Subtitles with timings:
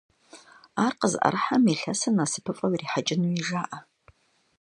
[0.85, 3.77] Ар къызыӀэрыхьэм илъэсыр насыпыфӀэу ирихьэкӀынуи жаӀэ.